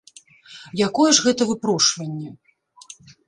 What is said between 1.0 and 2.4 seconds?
ж гэта выпрошванне!